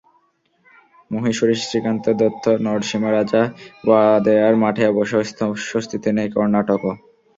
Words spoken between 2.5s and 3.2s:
Narasimha